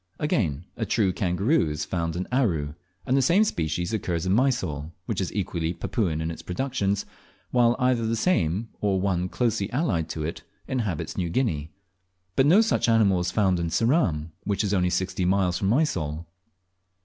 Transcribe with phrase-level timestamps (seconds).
[0.17, 2.73] Again, a true kangaroo is found in Aru,
[3.05, 7.05] and the same species occurs in Mysol, which is equally Papuan in its productions,
[7.51, 11.69] while either the same, or one closely allied to it, inhabits New Guinea;
[12.35, 16.25] but no such animal is found in Ceram, which is only sixty miles from Mysol.